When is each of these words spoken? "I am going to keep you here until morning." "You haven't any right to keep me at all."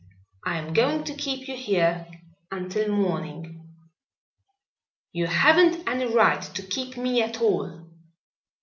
"I 0.47 0.57
am 0.57 0.73
going 0.73 1.03
to 1.03 1.13
keep 1.13 1.47
you 1.47 1.55
here 1.55 2.07
until 2.49 2.91
morning." 2.91 3.69
"You 5.11 5.27
haven't 5.27 5.87
any 5.87 6.11
right 6.11 6.41
to 6.41 6.63
keep 6.63 6.97
me 6.97 7.21
at 7.21 7.39
all." 7.39 7.87